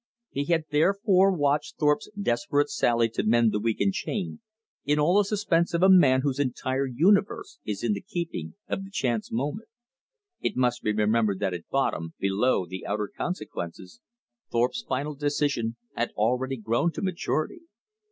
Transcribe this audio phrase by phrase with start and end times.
[0.31, 4.39] He had therefore watched Thorpe's desperate sally to mend the weakened chain,
[4.83, 8.83] in all the suspense of a man whose entire universe is in the keeping of
[8.83, 9.69] the chance moment.
[10.39, 13.99] It must be remembered that at bottom, below the outer consciousness,
[14.51, 17.59] Thorpe's final decision had already grown to maturity.